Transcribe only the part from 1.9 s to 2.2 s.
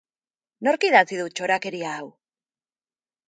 hau?